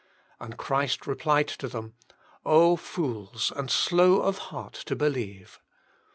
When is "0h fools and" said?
2.43-3.69